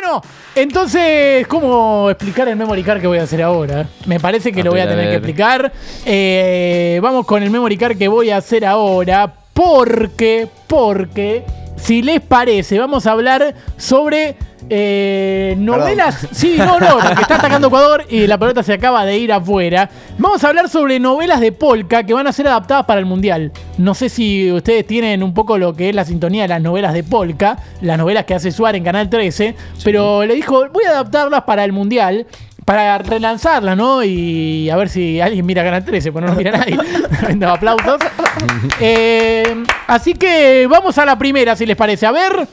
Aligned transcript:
Bueno, 0.00 0.22
entonces, 0.54 1.46
¿cómo 1.46 2.08
explicar 2.08 2.48
el 2.48 2.56
memory 2.56 2.82
card 2.82 3.02
que 3.02 3.06
voy 3.06 3.18
a 3.18 3.24
hacer 3.24 3.42
ahora? 3.42 3.86
Me 4.06 4.18
parece 4.18 4.50
que 4.50 4.62
A 4.62 4.64
lo 4.64 4.70
voy 4.70 4.80
a 4.80 4.88
tener 4.88 5.10
que 5.10 5.16
explicar. 5.16 5.70
Eh, 6.06 6.98
vamos 7.02 7.26
con 7.26 7.42
el 7.42 7.50
memory 7.50 7.76
card 7.76 7.98
que 7.98 8.08
voy 8.08 8.30
a 8.30 8.38
hacer 8.38 8.64
ahora. 8.64 9.30
Porque, 9.52 10.48
porque, 10.66 11.44
si 11.82 12.02
les 12.02 12.20
parece, 12.20 12.78
vamos 12.78 13.06
a 13.06 13.12
hablar 13.12 13.54
sobre 13.76 14.36
eh, 14.68 15.54
novelas. 15.58 16.28
Sí, 16.32 16.54
no, 16.58 16.78
no, 16.78 16.98
porque 17.06 17.22
está 17.22 17.36
atacando 17.36 17.68
Ecuador 17.68 18.04
y 18.08 18.26
la 18.26 18.38
pelota 18.38 18.62
se 18.62 18.74
acaba 18.74 19.04
de 19.04 19.18
ir 19.18 19.32
afuera. 19.32 19.88
Vamos 20.18 20.44
a 20.44 20.48
hablar 20.48 20.68
sobre 20.68 21.00
novelas 21.00 21.40
de 21.40 21.52
polka 21.52 22.04
que 22.04 22.12
van 22.12 22.26
a 22.26 22.32
ser 22.32 22.46
adaptadas 22.46 22.84
para 22.86 23.00
el 23.00 23.06
mundial. 23.06 23.52
No 23.78 23.94
sé 23.94 24.08
si 24.08 24.52
ustedes 24.52 24.86
tienen 24.86 25.22
un 25.22 25.34
poco 25.34 25.58
lo 25.58 25.74
que 25.74 25.88
es 25.88 25.94
la 25.94 26.04
sintonía 26.04 26.42
de 26.42 26.48
las 26.48 26.62
novelas 26.62 26.92
de 26.92 27.02
polka, 27.02 27.58
las 27.80 27.98
novelas 27.98 28.24
que 28.24 28.34
hace 28.34 28.52
Suárez 28.52 28.78
en 28.78 28.84
Canal 28.84 29.08
13, 29.08 29.54
pero 29.82 30.24
le 30.24 30.34
dijo, 30.34 30.68
voy 30.72 30.84
a 30.86 30.90
adaptarlas 30.90 31.42
para 31.42 31.64
el 31.64 31.72
mundial. 31.72 32.26
Para 32.62 32.98
relanzarlas, 32.98 33.76
¿no? 33.76 34.04
Y 34.04 34.70
a 34.70 34.76
ver 34.76 34.90
si 34.90 35.20
alguien 35.20 35.44
mira 35.44 35.64
Canal 35.64 35.84
13, 35.84 36.12
pues 36.12 36.22
no 36.22 36.28
nos 36.28 36.36
mira 36.36 36.52
nadie. 36.52 36.78
Aplausos. 37.46 37.98
Eh, 38.80 39.64
así 39.86 40.14
que 40.14 40.66
vamos 40.68 40.96
a 40.98 41.04
la 41.04 41.18
primera, 41.18 41.56
si 41.56 41.66
les 41.66 41.76
parece. 41.76 42.06
A 42.06 42.12
ver. 42.12 42.48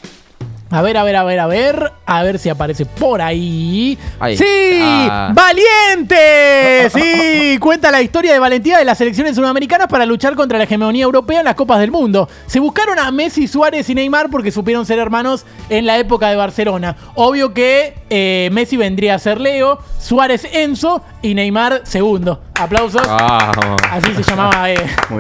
A 0.70 0.82
ver, 0.82 0.98
a 0.98 1.04
ver, 1.04 1.16
a 1.16 1.24
ver, 1.24 1.40
a 1.40 1.48
ver. 1.48 1.94
A 2.06 2.24
ver 2.24 2.40
si 2.40 2.50
aparece 2.50 2.86
por 2.86 3.22
ahí. 3.22 3.98
Ahí. 4.20 4.38
¡Sí! 4.38 4.80
Ah. 4.82 5.32
¡Valiente! 5.34 6.90
Sí, 6.90 7.58
cuenta 7.60 7.90
la 7.90 8.02
historia 8.02 8.34
de 8.34 8.40
valentía 8.40 8.78
de 8.78 8.84
las 8.84 8.98
selecciones 8.98 9.36
sudamericanas 9.36 9.88
para 9.88 10.06
luchar 10.06 10.36
contra 10.36 10.58
la 10.58 10.66
hegemonía 10.66 11.04
europea 11.04 11.40
en 11.40 11.46
las 11.46 11.56
Copas 11.56 11.80
del 11.80 11.92
Mundo. 11.92 12.28
Se 12.48 12.60
buscaron 12.60 13.00
a 13.00 13.10
Messi, 13.12 13.48
Suárez 13.48 13.90
y 13.90 13.96
Neymar 13.96 14.30
porque 14.30 14.52
supieron 14.52 14.86
ser 14.86 15.00
hermanos 15.00 15.46
en 15.70 15.86
la 15.86 15.98
época 16.00 16.30
de 16.30 16.36
Barcelona. 16.36 16.98
Obvio 17.16 17.54
que 17.54 17.94
eh, 18.10 18.50
Messi 18.52 18.76
vendría 18.76 19.16
a 19.16 19.20
ser 19.20 19.40
Leo, 19.40 19.80
Suárez 20.00 20.46
Enzo 20.52 21.02
y 21.22 21.34
Neymar 21.34 21.82
segundo. 21.86 22.42
Aplausos. 22.60 23.08
Así 23.08 24.14
se 24.16 24.24
llamaba 24.24 24.72
eh, 24.72 24.78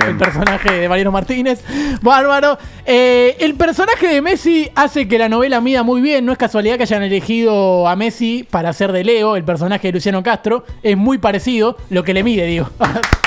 el 0.08 0.18
personaje 0.18 0.72
de 0.72 0.90
Mariano 0.90 1.12
Martínez. 1.12 1.64
Bárbaro. 2.02 2.58
Eh, 2.86 3.38
el 3.40 3.56
personaje 3.56 4.08
de 4.08 4.22
Messi 4.22 4.72
hace 4.76 5.08
que 5.08 5.20
la 5.20 5.30
novela 5.30 5.62
mida 5.62 5.84
muy 5.84 6.02
bien. 6.02 6.26
No 6.26 6.32
es 6.32 6.38
casualidad 6.38 6.78
que 6.78 6.84
hayan 6.84 7.04
elegido 7.04 7.88
a 7.88 7.96
Messi 7.96 8.48
para 8.50 8.70
hacer 8.70 8.92
de 8.92 9.04
Leo, 9.04 9.36
el 9.36 9.44
personaje 9.44 9.88
de 9.88 9.94
Luciano 9.94 10.24
Castro. 10.24 10.66
Es 10.82 10.98
muy 10.98 11.20
parecido 11.20 11.78
lo 11.90 12.04
que 12.04 12.14
le 12.14 12.24
mide, 12.24 12.46
digo. 12.46 12.70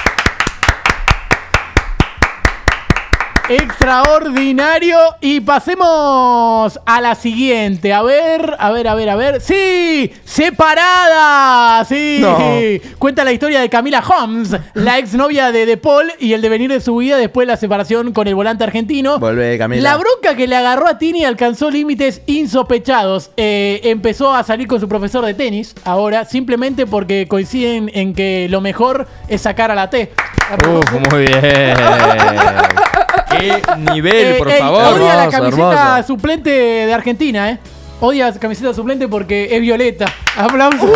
Extraordinario. 3.51 4.97
Y 5.21 5.41
pasemos 5.41 6.79
a 6.87 7.01
la 7.01 7.17
siguiente. 7.17 7.93
A 7.93 8.01
ver, 8.01 8.55
a 8.57 8.71
ver, 8.71 8.87
a 8.87 8.95
ver, 8.95 9.11
a 9.11 9.17
ver. 9.17 9.41
¡Sí! 9.41 10.13
¡Separada! 10.25 11.85
¡Sí! 11.85 12.19
No. 12.21 12.39
Cuenta 13.01 13.25
la 13.25 13.33
historia 13.33 13.61
de 13.61 13.69
Camila 13.69 14.05
Holmes, 14.07 14.57
la 14.75 14.99
exnovia 14.99 15.51
de 15.51 15.67
De 15.67 15.77
Paul 15.77 16.13
y 16.21 16.33
el 16.33 16.43
devenir 16.43 16.71
de 16.71 16.81
su 16.81 16.99
vida 16.99 17.17
después 17.17 17.45
de 17.49 17.53
la 17.53 17.57
separación 17.57 18.13
con 18.13 18.29
el 18.29 18.37
volante 18.37 18.63
argentino. 18.63 19.19
Vuelve 19.19 19.59
Camila. 19.59 19.83
La 19.83 19.97
bronca 19.97 20.37
que 20.37 20.47
le 20.47 20.55
agarró 20.55 20.87
a 20.87 20.99
Tini 20.99 21.25
alcanzó 21.25 21.73
límites 21.73 22.23
insospechados. 22.27 23.33
Eh, 23.37 23.81
empezó 23.83 24.33
a 24.33 24.45
salir 24.45 24.69
con 24.69 24.79
su 24.79 24.89
profesor 24.89 25.27
de 25.27 25.35
tenis 25.35 25.75
ahora, 25.85 26.25
simplemente 26.25 26.87
porque 26.87 27.27
coinciden 27.27 27.91
en 27.95 28.15
que 28.15 28.47
lo 28.49 28.61
mejor 28.61 29.09
es 29.27 29.41
sacar 29.41 29.73
a 29.73 29.75
la 29.75 29.91
T. 29.91 30.13
Uf, 30.69 31.11
muy 31.11 31.27
bien. 31.27 31.75
Qué 33.31 33.63
nivel, 33.93 34.17
Eh, 34.17 34.35
por 34.39 34.51
favor. 34.53 34.95
Odia 35.01 35.15
la 35.17 35.29
camiseta 35.29 35.89
hermoso. 35.99 36.07
suplente 36.07 36.51
de 36.51 36.93
Argentina, 36.95 37.51
¿eh? 37.51 37.59
Odia 38.01 38.31
la 38.31 38.39
camiseta 38.39 38.73
suplente 38.75 39.09
porque 39.09 39.49
es 39.55 39.61
violeta. 39.61 40.07
Aplausos. 40.37 40.91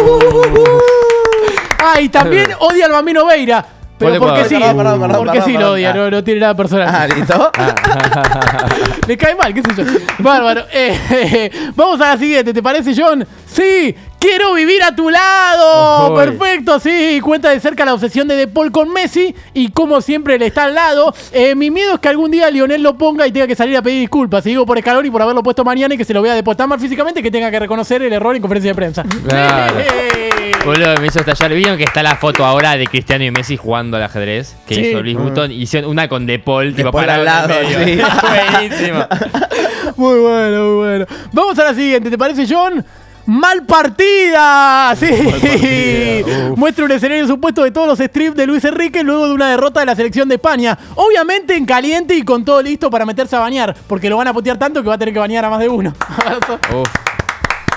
ah, 1.78 2.00
y 2.00 2.08
también 2.08 2.48
odia 2.60 2.86
al 2.86 2.92
Bambino 2.92 3.27
Veira. 3.27 3.64
Pero 3.96 4.18
porque 4.18 4.44
sí. 4.46 4.56
Perdón, 4.56 4.77
perdón, 4.77 5.00
perdón, 5.00 5.16
porque 5.18 5.38
perdón, 5.38 5.48
sí 5.50 5.56
lo 5.58 5.70
odia, 5.72 5.90
Ah. 5.90 5.94
no, 5.94 6.11
no 6.11 6.24
tiene 6.24 6.40
nada 6.40 6.55
personal. 6.56 6.89
Ah, 6.92 7.06
¿listo? 7.06 7.52
Le 9.06 9.17
cae 9.17 9.36
mal, 9.36 9.55
qué 9.55 9.62
sé 9.62 9.68
yo. 9.77 9.84
Bárbaro. 10.18 10.62
Eh, 10.73 10.98
eh, 11.11 11.50
vamos 11.77 12.00
a 12.00 12.14
la 12.14 12.18
siguiente, 12.18 12.52
¿te 12.52 12.61
parece, 12.62 12.92
John? 12.96 13.24
Sí, 13.46 13.94
quiero 14.24 14.55
vivir 14.55 14.83
a 14.83 14.95
tu 14.96 15.11
lado. 15.11 16.14
Uy. 16.14 16.17
Perfecto, 16.24 16.80
sí. 16.80 17.20
Cuenta 17.23 17.51
de 17.51 17.61
cerca 17.61 17.85
la 17.85 17.92
obsesión 17.95 18.27
de 18.27 18.36
De 18.36 18.46
Paul 18.48 18.73
con 18.73 18.90
Messi 18.92 19.35
y 19.52 19.70
como 19.70 20.01
siempre 20.01 20.39
le 20.39 20.46
está 20.46 20.64
al 20.64 20.74
lado. 20.74 21.14
Eh, 21.33 21.55
mi 21.55 21.70
miedo 21.70 21.95
es 21.95 22.01
que 22.01 22.08
algún 22.08 22.30
día 22.30 22.51
Lionel 22.51 22.83
lo 22.83 22.96
ponga 22.96 23.27
y 23.27 23.33
tenga 23.33 23.46
que 23.46 23.55
salir 23.55 23.77
a 23.77 23.83
pedir 23.83 24.01
disculpas. 24.01 24.45
Y 24.46 24.51
digo 24.51 24.64
por 24.67 24.79
escalón 24.79 25.05
y 25.05 25.11
por 25.11 25.20
haberlo 25.20 25.42
puesto 25.42 25.64
mañana 25.64 25.95
y 25.95 25.98
que 25.98 26.05
se 26.05 26.14
lo 26.14 26.23
vea 26.23 26.35
después 26.35 26.57
tan 26.57 26.68
mal 26.68 26.80
físicamente 26.80 27.23
que 27.23 27.30
tenga 27.30 27.51
que 27.51 27.58
reconocer 27.61 28.02
el 28.02 28.12
error 28.12 28.35
en 28.35 28.40
conferencia 28.42 28.70
de 28.70 28.74
prensa. 28.74 29.05
Claro. 29.29 29.79
Eh. 29.79 30.52
Boludo, 30.64 30.95
me 31.01 31.06
hizo 31.08 31.20
estallar. 31.20 31.52
¿Vieron 31.52 31.77
que 31.77 31.85
está 31.85 32.02
la 32.02 32.17
foto 32.17 32.45
ahora 32.45 32.77
de 32.77 32.86
Cristiano 32.86 33.24
y 33.24 33.30
Messi 33.30 33.56
jugando 33.58 33.96
al 33.98 34.02
ajedrez? 34.05 34.55
Que 34.67 34.74
Sí. 34.77 34.80
hizo 34.86 35.02
Luis 35.02 35.17
Button. 35.17 35.52
Hicieron 35.52 35.91
una 35.91 36.08
con 36.08 36.24
De 36.27 36.39
Paul, 36.39 36.74
tipo 36.74 36.91
Paul 36.91 37.02
parado 37.05 37.20
al 37.20 37.24
lado, 37.27 37.48
medio. 37.48 37.85
sí. 37.85 38.02
Buenísimo. 38.61 39.06
Muy 39.96 40.18
bueno, 40.18 40.64
muy 40.64 40.77
bueno. 40.77 41.06
Vamos 41.33 41.56
a 41.58 41.64
la 41.64 41.74
siguiente, 41.74 42.11
¿te 42.11 42.18
parece, 42.18 42.46
John? 42.48 42.85
¡Mal 43.27 43.64
partida! 43.64 44.95
Sí. 44.96 46.23
Muestra 46.57 46.85
un 46.85 46.92
escenario 46.92 47.27
supuesto 47.27 47.64
de 47.64 47.70
todos 47.70 47.86
los 47.86 47.98
strips 47.98 48.36
de 48.36 48.46
Luis 48.46 48.64
Enrique 48.64 49.02
luego 49.02 49.29
de 49.29 49.35
una 49.35 49.51
derrota 49.51 49.80
de 49.80 49.86
la 49.86 49.96
selección 49.96 50.29
de 50.29 50.35
España. 50.35 50.79
Obviamente 50.95 51.57
en 51.57 51.64
caliente 51.64 52.14
y 52.14 52.23
con 52.23 52.45
todo 52.45 52.61
listo 52.61 52.90
para 52.90 53.07
meterse 53.07 53.36
a 53.36 53.40
bañar, 53.40 53.74
porque 53.86 54.11
lo 54.11 54.17
van 54.17 54.29
a 54.29 54.35
putear 54.35 54.58
tanto 54.58 54.83
que 54.83 54.89
va 54.89 54.95
a 54.95 54.98
tener 54.98 55.14
que 55.14 55.20
bañar 55.20 55.45
a 55.45 55.51
más 55.51 55.61
de 55.61 55.68
uno. 55.68 55.92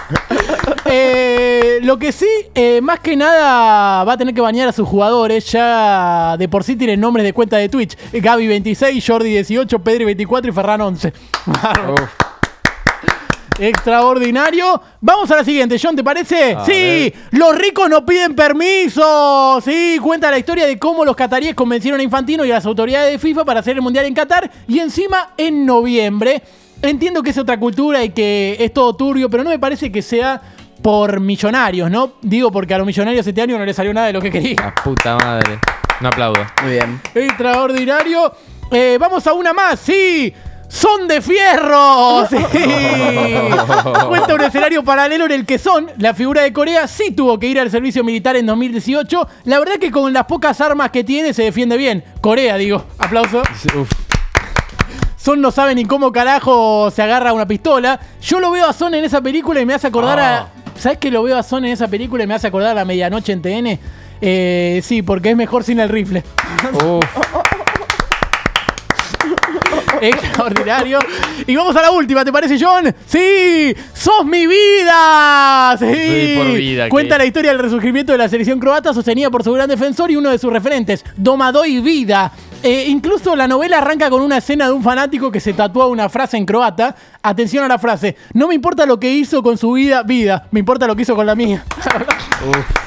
Eh, 0.90 1.80
lo 1.84 2.00
que 2.00 2.14
sí, 2.14 2.28
eh, 2.56 2.80
más 2.82 3.02
que 3.02 3.18
nada 3.18 4.06
va 4.06 4.14
a 4.14 4.18
tener 4.18 4.34
que 4.34 4.40
bañar 4.40 4.70
a 4.70 4.72
sus 4.72 4.88
jugadores. 4.88 5.52
Ya 5.52 6.38
de 6.38 6.48
por 6.48 6.64
sí 6.64 6.76
tienen 6.78 7.02
nombres 7.02 7.26
de 7.26 7.34
cuenta 7.34 7.58
de 7.58 7.68
Twitch. 7.68 7.98
Gaby 8.14 8.48
26, 8.48 9.04
Jordi 9.06 9.30
18, 9.32 9.80
Pedri 9.80 10.06
24 10.06 10.50
y 10.50 10.54
Ferran 10.54 10.82
11. 10.82 11.14
Uf. 11.48 12.27
Extraordinario. 13.60 14.82
Vamos 15.02 15.30
a 15.32 15.38
la 15.38 15.44
siguiente, 15.44 15.78
John, 15.82 15.96
¿te 15.96 16.04
parece? 16.04 16.54
A 16.54 16.66
sí, 16.66 17.12
los 17.32 17.58
ricos 17.58 17.90
no 17.90 18.06
piden 18.06 18.36
permiso. 18.36 19.60
Sí, 19.64 19.98
cuenta 20.02 20.30
la 20.30 20.38
historia 20.38 20.66
de 20.66 20.78
cómo 20.78 21.04
los 21.04 21.16
cataríes 21.16 21.56
convencieron 21.56 22.00
a 22.00 22.04
Infantino 22.04 22.46
y 22.46 22.52
a 22.52 22.56
las 22.56 22.66
autoridades 22.66 23.12
de 23.12 23.20
FIFA 23.20 23.46
para 23.46 23.62
hacer 23.62 23.76
el 23.76 23.82
Mundial 23.82 24.06
en 24.06 24.14
Qatar 24.14 24.50
y 24.68 24.80
encima 24.80 25.32
en 25.38 25.66
noviembre. 25.66 26.42
Entiendo 26.82 27.24
que 27.24 27.32
es 27.32 27.38
otra 27.38 27.60
cultura 27.60 28.04
y 28.04 28.10
que 28.10 28.58
es 28.60 28.72
todo 28.74 28.96
turbio, 28.96 29.30
pero 29.30 29.44
no 29.44 29.50
me 29.50 29.60
parece 29.60 29.92
que 29.92 30.02
sea 30.02 30.40
por 30.84 31.20
millonarios, 31.20 31.90
¿no? 31.90 32.14
Digo 32.22 32.52
porque 32.52 32.76
a 32.76 32.78
los 32.78 32.86
millonarios 32.86 33.26
este 33.26 33.42
año 33.42 33.58
no 33.58 33.66
les 33.66 33.76
salió 33.76 33.94
nada 33.94 34.08
de 34.08 34.14
lo 34.14 34.22
que 34.22 34.30
querían. 34.30 34.58
La 34.58 34.76
puta 34.76 35.18
madre. 35.18 35.60
No 36.00 36.10
aplaudo. 36.10 36.46
Muy 36.62 36.74
bien. 36.74 37.02
Extraordinario. 37.16 38.32
Eh, 38.72 38.98
vamos 39.00 39.26
a 39.26 39.34
una 39.34 39.54
más, 39.54 39.80
sí. 39.80 40.32
Son 40.68 41.08
de 41.08 41.22
fierro. 41.22 42.26
Sí. 42.30 42.38
Cuenta 44.08 44.36
un 44.36 44.42
escenario 44.42 44.84
paralelo 44.84 45.26
en 45.26 45.32
el 45.32 45.46
que 45.46 45.58
Son, 45.58 45.90
la 45.98 46.14
figura 46.14 46.42
de 46.42 46.52
Corea, 46.54 46.88
sí 46.88 47.12
tuvo 47.12 47.40
que 47.40 47.48
ir 47.48 47.60
al 47.60 47.72
servicio 47.72 48.04
militar 48.04 48.36
en 48.36 48.46
2018. 48.46 49.28
La 49.46 49.60
verdad 49.60 49.76
que 49.80 49.92
con 49.92 50.12
las 50.14 50.26
pocas 50.26 50.60
armas 50.62 50.92
que 50.92 51.04
tiene 51.04 51.34
se 51.34 51.44
defiende 51.44 51.78
bien. 51.78 52.04
Corea, 52.22 52.58
digo. 52.58 52.84
Aplauso. 52.98 53.42
Uf. 53.80 53.90
Son 55.16 55.42
no 55.42 55.52
sabe 55.52 55.76
ni 55.76 55.84
cómo 55.86 56.12
carajo 56.12 56.90
se 56.92 57.02
agarra 57.02 57.34
una 57.34 57.46
pistola. 57.48 58.00
Yo 58.22 58.40
lo 58.40 58.52
veo 58.52 58.66
a 58.68 58.74
Son 58.74 58.94
en 58.94 59.04
esa 59.04 59.22
película 59.22 59.60
y 59.60 59.66
me 59.66 59.74
hace 59.74 59.88
acordar 59.88 60.20
Ah. 60.20 60.38
a. 60.76 60.80
¿Sabes 60.80 61.00
que 61.00 61.10
lo 61.12 61.24
veo 61.24 61.38
a 61.38 61.44
Son 61.44 61.66
en 61.66 61.72
esa 61.74 61.88
película 61.88 62.24
y 62.24 62.28
me 62.28 62.36
hace 62.36 62.48
acordar 62.48 62.72
a 62.72 62.76
la 62.76 62.86
medianoche 62.86 63.32
en 63.34 63.42
TN? 63.42 63.80
Eh, 64.22 64.82
sí, 64.84 65.02
porque 65.02 65.32
es 65.32 65.36
mejor 65.38 65.64
sin 65.64 65.80
el 65.80 65.90
rifle. 65.90 66.24
Uf. 66.74 67.04
Extraordinario. 70.02 71.00
Y 71.46 71.56
vamos 71.56 71.76
a 71.76 71.82
la 71.82 71.92
última, 71.92 72.24
¿te 72.26 72.32
parece, 72.32 72.58
John? 72.60 72.94
¡Sí! 73.06 73.76
¡Sos 73.94 74.26
mi 74.26 74.46
vida! 74.48 75.76
¡Sí! 75.80 75.86
Sí, 75.86 76.34
por 76.38 76.48
vida, 76.54 76.90
Cuenta 76.90 77.16
que- 77.16 77.20
la 77.20 77.26
historia 77.26 77.52
del 77.52 77.60
resurgimiento 77.60 78.12
de 78.12 78.18
la 78.18 78.30
selección 78.30 78.60
croata 78.60 78.94
sostenida 78.94 79.30
por 79.30 79.44
su 79.44 79.52
gran 79.54 79.70
defensor 79.70 80.12
y 80.12 80.16
uno 80.16 80.30
de 80.30 80.38
sus 80.40 80.52
referentes, 80.52 81.04
Domadoy 81.16 81.80
Vida. 81.80 82.32
Eh, 82.64 82.86
incluso 82.88 83.36
la 83.36 83.48
novela 83.48 83.78
arranca 83.78 84.10
con 84.10 84.22
una 84.24 84.38
escena 84.38 84.66
de 84.66 84.72
un 84.72 84.82
fanático 84.82 85.32
que 85.32 85.40
se 85.40 85.54
tatúa 85.54 85.86
una 85.88 86.10
frase 86.10 86.38
en 86.38 86.46
croata. 86.46 86.96
Atención 87.22 87.64
a 87.64 87.68
la 87.68 87.78
frase. 87.78 88.16
No 88.34 88.48
me 88.48 88.56
importa 88.56 88.86
lo 88.88 89.00
que 89.00 89.12
hizo 89.12 89.44
con 89.44 89.60
su 89.60 89.74
vida, 89.74 90.02
vida. 90.02 90.48
Me 90.52 90.60
importa 90.62 90.88
lo 90.88 90.96
que 90.96 91.04
hizo 91.04 91.16
con 91.16 91.28
la 91.28 91.36
mía. 91.36 91.64
Increíble. 92.42 92.87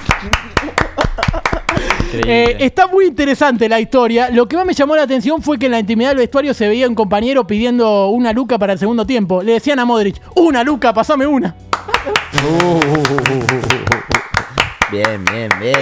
Eh, 2.13 2.57
está 2.61 2.87
muy 2.87 3.07
interesante 3.07 3.69
la 3.69 3.81
historia. 3.81 4.31
Lo 4.31 4.49
que 4.49 4.57
más 4.57 4.67
me 4.67 4.75
llamó 4.75 4.97
la 4.97 5.03
atención 5.03 5.43
fue 5.43 5.59
que 5.59 5.67
en 5.67 5.73
la 5.73 5.79
intimidad 5.79 6.11
del 6.11 6.19
vestuario 6.19 6.55
se 6.55 6.69
veía 6.69 6.89
un 6.89 6.95
compañero 6.95 7.47
pidiendo 7.47 8.09
una 8.09 8.33
luca 8.33 8.59
para 8.59 8.73
el 8.73 8.79
segundo 8.79 9.07
tiempo. 9.07 9.43
Le 9.43 9.53
decían 9.53 9.79
a 9.79 9.85
Modric, 9.85 10.17
una 10.35 10.65
luca, 10.65 10.93
pasame 10.93 11.27
una. 11.27 11.55
Bien, 14.91 15.25
bien, 15.25 15.49
bien. 15.61 15.77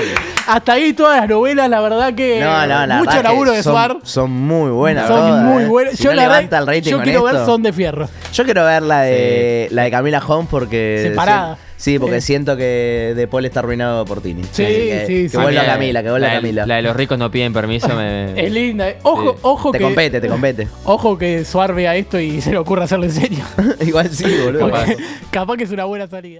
Hasta 0.46 0.75
ahí 0.75 0.92
todas 0.92 1.19
las 1.20 1.30
novelas, 1.30 1.70
la 1.70 1.80
verdad 1.80 2.14
que 2.14 2.40
No, 2.40 2.66
no, 2.66 2.86
la 2.86 2.98
mucho 2.98 3.10
verdad 3.10 3.22
que 3.22 3.22
laburo 3.22 3.52
de 3.52 3.62
son, 3.62 3.72
Suar. 3.72 3.96
Son 4.02 4.30
muy 4.30 4.70
buenas. 4.70 5.06
Son 5.08 5.16
todas, 5.16 5.44
muy 5.44 5.62
eh. 5.62 5.66
buenas. 5.66 5.94
Si 5.96 6.04
yo 6.04 6.10
no 6.10 6.16
la 6.16 6.22
levanta 6.25 6.60
verdad, 6.60 6.60
el 6.60 6.66
rating 6.66 6.90
yo 6.90 6.96
con 6.98 7.04
quiero 7.04 7.22
ver 7.22 7.36
Son 7.46 7.62
de 7.62 7.72
Fierro. 7.72 8.08
Yo 8.34 8.44
quiero 8.44 8.66
ver 8.66 8.82
la 8.82 9.00
de 9.02 9.69
la 9.70 9.84
de 9.84 9.90
Camila 9.90 10.22
Holmes 10.26 10.48
porque. 10.50 11.00
Separada. 11.08 11.56
Sí, 11.78 11.98
porque 11.98 12.20
Sí. 12.20 12.26
siento 12.26 12.56
que 12.56 13.14
De 13.16 13.26
Paul 13.28 13.46
está 13.46 13.60
arruinado 13.60 14.04
por 14.04 14.20
Tini. 14.20 14.42
Sí, 14.52 14.64
que, 14.64 15.04
sí, 15.06 15.12
Que 15.22 15.28
sí. 15.30 15.36
vuelva 15.38 15.60
A 15.60 15.64
mí, 15.64 15.69
Camila, 15.70 16.02
que 16.02 16.10
vuelva 16.10 16.28
la 16.28 16.34
Camila. 16.34 16.66
La 16.66 16.76
de 16.76 16.82
los 16.82 16.94
ricos 16.94 17.19
no 17.19 17.30
piden 17.30 17.52
permiso 17.54 17.88
me... 17.96 18.38
Es 18.38 18.52
linda. 18.52 18.88
eh. 18.90 18.98
Ojo, 19.04 19.32
Sí. 19.32 19.38
ojo 19.42 19.70
te 19.72 19.78
que. 19.78 19.84
compete, 19.84 20.20
te 20.20 20.28
compete. 20.28 20.69
Ojo 20.84 21.16
que 21.16 21.44
Suar 21.46 21.75
vea 21.75 21.96
esto 21.96 22.20
y 22.20 22.40
se 22.42 22.50
le 22.50 22.58
ocurra 22.58 22.84
hacerlo 22.84 23.06
en 23.06 23.12
serio. 23.12 23.44
Igual 23.80 24.10
sí, 24.10 24.25
boludo. 24.44 24.69
Porque 24.69 24.96
capaz 25.30 25.56
que 25.56 25.64
es 25.64 25.70
una 25.70 25.84
buena 25.86 26.06
salida. 26.08 26.36